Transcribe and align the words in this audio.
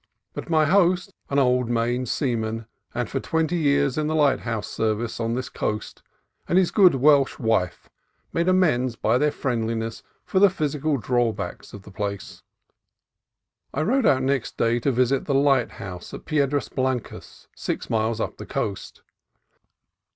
But 0.33 0.49
my 0.49 0.65
host 0.65 1.13
(an 1.29 1.37
old 1.37 1.69
Maine 1.69 2.07
seaman, 2.07 2.65
and 2.95 3.07
for 3.07 3.19
twenty 3.19 3.57
years 3.57 3.99
in 3.99 4.07
the 4.07 4.15
lighthouse 4.15 4.67
service 4.67 5.19
on 5.19 5.35
this 5.35 5.47
coast) 5.47 6.01
and 6.49 6.57
his 6.57 6.71
good 6.71 6.95
Welsh 6.95 7.37
wife 7.37 7.87
made 8.33 8.47
amends 8.47 8.95
by 8.95 9.19
their 9.19 9.29
friendliness 9.31 10.01
for 10.25 10.39
the 10.39 10.49
physical 10.49 10.97
drawbacks 10.97 11.71
of 11.71 11.83
the 11.83 11.91
place. 11.91 12.41
I 13.75 13.83
rode 13.83 14.07
out 14.07 14.23
next 14.23 14.57
day 14.57 14.79
to 14.79 14.91
visit 14.91 15.25
the 15.25 15.35
lighthouse 15.35 16.15
at 16.15 16.25
Pie 16.25 16.47
dras 16.47 16.67
Blancas, 16.67 17.47
six 17.55 17.87
miles 17.87 18.19
up 18.19 18.37
the 18.37 18.45
coast. 18.47 19.03